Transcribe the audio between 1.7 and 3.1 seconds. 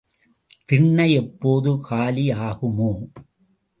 காலி ஆகுமோ?